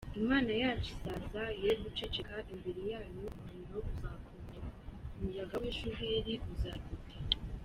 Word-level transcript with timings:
Imana 0.21 0.51
yacu 0.61 0.87
izaza 0.95 1.43
ye 1.63 1.71
guceceka, 1.81 2.35
Imbere 2.53 2.81
yayo 2.91 3.19
umuriro 3.31 3.77
uzakongora, 3.91 4.69
Umuyaga 5.15 5.55
w’ishuheri 5.61 6.33
uzayigota. 6.53 7.15